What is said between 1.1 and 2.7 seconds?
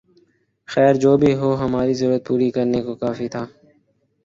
بھی ہو ہماری ضرورت پوری